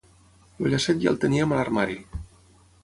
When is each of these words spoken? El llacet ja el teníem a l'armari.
El 0.63 0.71
llacet 0.73 1.03
ja 1.03 1.11
el 1.13 1.21
teníem 1.27 1.55
a 1.57 1.61
l'armari. 1.61 2.01